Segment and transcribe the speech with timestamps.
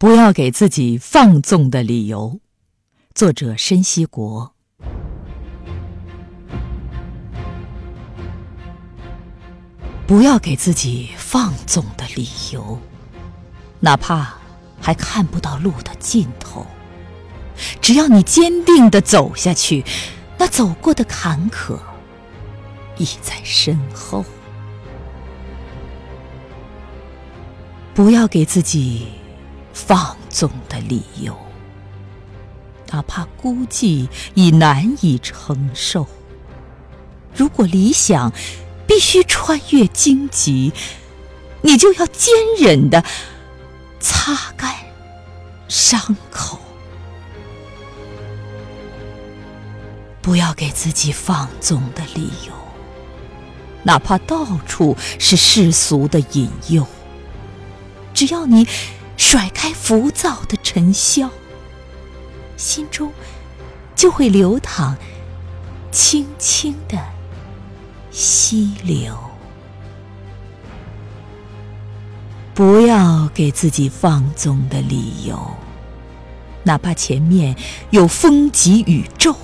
[0.00, 2.40] 不要给自己放纵的理由。
[3.14, 4.54] 作者：申锡国。
[10.06, 12.80] 不要给自己放纵的理由，
[13.78, 14.36] 哪怕
[14.80, 16.66] 还看不到路的尽头。
[17.82, 19.84] 只要你坚定的走下去，
[20.38, 21.78] 那走过的坎坷
[22.96, 24.24] 已在身后。
[27.92, 29.19] 不要给自己。
[29.86, 31.36] 放纵的理由，
[32.90, 36.06] 哪怕孤寂已难以承受。
[37.34, 38.32] 如果理想
[38.86, 40.72] 必须穿越荆棘，
[41.62, 43.04] 你就要坚忍的
[43.98, 44.74] 擦干
[45.66, 46.60] 伤口。
[50.20, 52.52] 不要给自己放纵的理由，
[53.82, 56.86] 哪怕到处是世俗的引诱。
[58.12, 58.68] 只要你。
[59.20, 61.28] 甩开浮躁的尘嚣，
[62.56, 63.12] 心中
[63.94, 64.96] 就会流淌
[65.92, 66.98] 清清的
[68.10, 69.14] 溪流。
[72.54, 75.54] 不要给自己放纵的理由，
[76.62, 77.54] 哪怕前面
[77.90, 79.36] 有风急雨骤。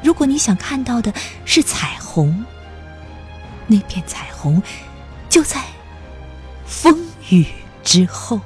[0.00, 1.12] 如果你想看到的
[1.44, 2.46] 是彩虹，
[3.66, 4.62] 那片彩虹
[5.28, 5.60] 就在
[6.64, 6.96] 风
[7.30, 7.44] 雨
[7.82, 8.40] 之后。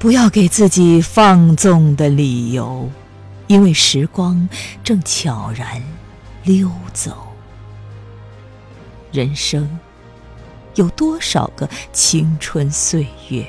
[0.00, 2.90] 不要给自己放纵的理由，
[3.48, 4.48] 因为时光
[4.82, 5.82] 正悄然
[6.42, 7.34] 溜走。
[9.12, 9.78] 人生
[10.76, 13.46] 有多少个青春岁月？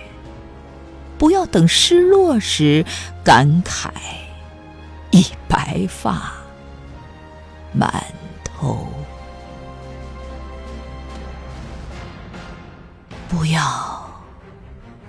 [1.18, 2.86] 不要等失落时
[3.24, 3.90] 感慨，
[5.12, 6.34] 已白发
[7.72, 8.04] 满
[8.44, 8.86] 头。
[13.30, 14.06] 不要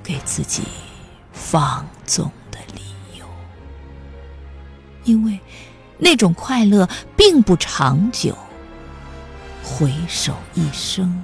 [0.04, 0.62] 给自己。
[1.52, 2.80] 放纵的理
[3.18, 3.26] 由，
[5.04, 5.38] 因为
[5.98, 8.34] 那种快乐并不长久。
[9.62, 11.22] 回首一生，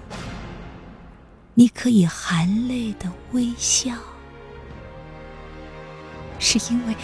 [1.55, 3.95] 你可以含泪的微笑，
[6.39, 6.95] 是因为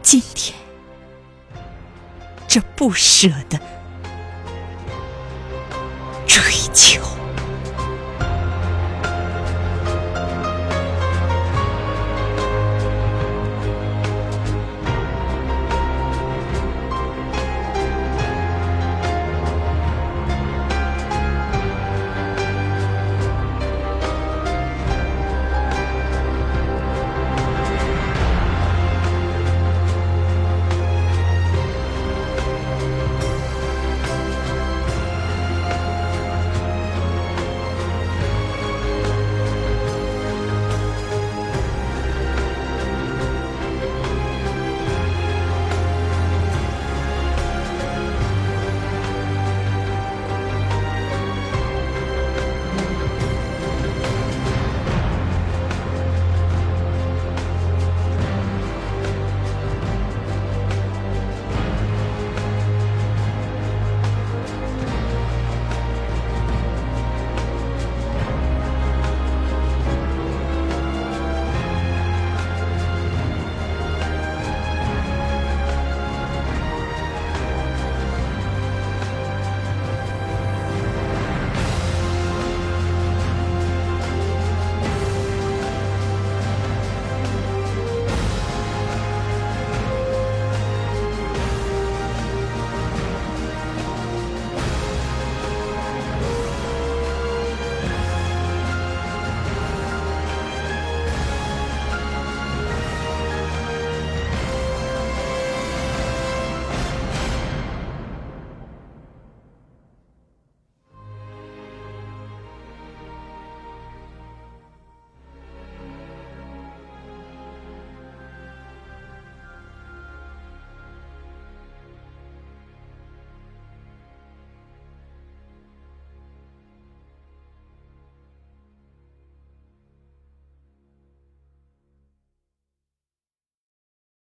[0.00, 0.56] 今天
[2.46, 3.58] 这不舍的
[6.28, 6.40] 追
[6.72, 7.02] 求。